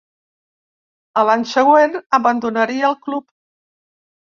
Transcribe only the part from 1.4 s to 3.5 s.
següent abandonaria el club.